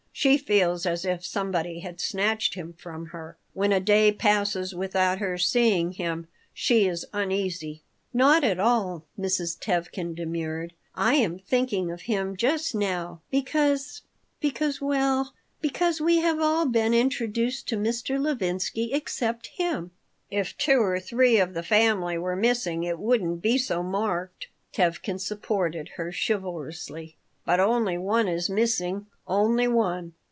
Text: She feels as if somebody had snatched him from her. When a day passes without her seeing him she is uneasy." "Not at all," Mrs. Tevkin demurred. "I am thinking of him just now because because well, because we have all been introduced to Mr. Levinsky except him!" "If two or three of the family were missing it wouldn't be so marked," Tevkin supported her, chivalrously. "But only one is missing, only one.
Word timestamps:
She 0.13 0.37
feels 0.37 0.85
as 0.85 1.03
if 1.03 1.25
somebody 1.25 1.79
had 1.79 1.99
snatched 1.99 2.53
him 2.53 2.73
from 2.73 3.07
her. 3.07 3.37
When 3.53 3.71
a 3.71 3.79
day 3.79 4.11
passes 4.11 4.75
without 4.75 5.17
her 5.17 5.37
seeing 5.39 5.93
him 5.93 6.27
she 6.53 6.85
is 6.85 7.07
uneasy." 7.11 7.81
"Not 8.13 8.43
at 8.43 8.59
all," 8.59 9.07
Mrs. 9.17 9.57
Tevkin 9.59 10.13
demurred. 10.13 10.73
"I 10.93 11.15
am 11.15 11.39
thinking 11.39 11.89
of 11.91 12.01
him 12.03 12.37
just 12.37 12.75
now 12.75 13.21
because 13.31 14.03
because 14.39 14.79
well, 14.79 15.33
because 15.59 15.99
we 15.99 16.17
have 16.17 16.39
all 16.39 16.67
been 16.67 16.93
introduced 16.93 17.67
to 17.69 17.77
Mr. 17.77 18.21
Levinsky 18.21 18.93
except 18.93 19.47
him!" 19.47 19.89
"If 20.29 20.55
two 20.55 20.81
or 20.83 20.99
three 20.99 21.39
of 21.39 21.55
the 21.55 21.63
family 21.63 22.17
were 22.19 22.35
missing 22.35 22.83
it 22.83 22.99
wouldn't 22.99 23.41
be 23.41 23.57
so 23.57 23.81
marked," 23.81 24.49
Tevkin 24.71 25.19
supported 25.19 25.89
her, 25.95 26.11
chivalrously. 26.11 27.15
"But 27.43 27.59
only 27.59 27.97
one 27.97 28.27
is 28.27 28.51
missing, 28.51 29.07
only 29.27 29.67
one. 29.67 30.13